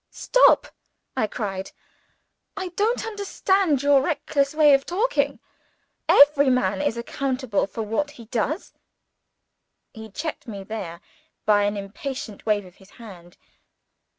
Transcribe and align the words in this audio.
"Stop!" 0.09 0.65
I 1.15 1.27
cried. 1.27 1.71
"I 2.57 2.69
don't 2.69 3.05
understand 3.05 3.83
your 3.83 4.01
reckless 4.01 4.55
way 4.55 4.73
of 4.73 4.83
talking. 4.83 5.39
Every 6.09 6.49
man 6.49 6.81
is 6.81 6.97
accountable 6.97 7.67
for 7.67 7.83
what 7.83 8.09
he 8.17 8.25
does." 8.25 8.73
He 9.93 10.09
checked 10.09 10.47
me 10.47 10.63
there 10.63 11.01
by 11.45 11.65
an 11.65 11.77
impatient 11.77 12.47
wave 12.47 12.65
of 12.65 12.77
his 12.77 12.89
hand. 12.97 13.37